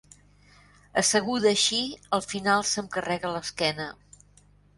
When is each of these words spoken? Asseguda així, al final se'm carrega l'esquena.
Asseguda 1.01 1.47
així, 1.49 1.81
al 2.19 2.25
final 2.31 2.65
se'm 2.71 2.89
carrega 2.97 3.35
l'esquena. 3.37 3.87